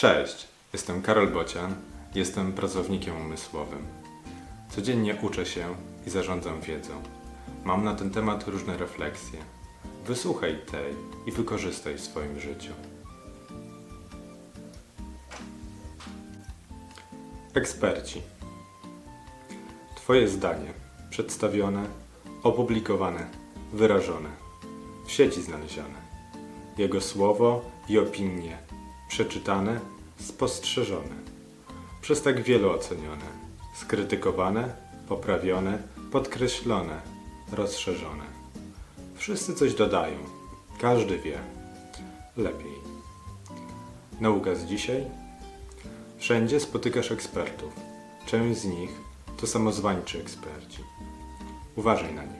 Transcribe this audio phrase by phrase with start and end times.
[0.00, 1.74] Cześć, jestem Karol Bocian,
[2.14, 3.86] jestem pracownikiem umysłowym.
[4.70, 5.74] Codziennie uczę się
[6.06, 7.02] i zarządzam wiedzą.
[7.64, 9.38] Mam na ten temat różne refleksje.
[10.06, 10.94] Wysłuchaj tej
[11.26, 12.72] i wykorzystaj w swoim życiu.
[17.54, 18.22] Eksperci.
[19.96, 20.72] Twoje zdanie
[21.10, 21.84] przedstawione,
[22.42, 23.26] opublikowane,
[23.72, 24.30] wyrażone,
[25.06, 26.00] w sieci znalezione.
[26.78, 28.58] Jego słowo i opinie
[29.10, 29.80] przeczytane,
[30.20, 31.16] spostrzeżone,
[32.02, 33.24] przez tak wielu ocenione,
[33.74, 34.76] skrytykowane,
[35.08, 35.78] poprawione,
[36.12, 37.00] podkreślone,
[37.52, 38.24] rozszerzone.
[39.14, 40.18] Wszyscy coś dodają,
[40.80, 41.38] każdy wie,
[42.36, 42.74] lepiej.
[44.20, 45.04] Nauka z dzisiaj?
[46.18, 47.72] Wszędzie spotykasz ekspertów.
[48.26, 48.90] Część z nich
[49.36, 50.84] to samozwańczy eksperci.
[51.76, 52.39] Uważaj na nich.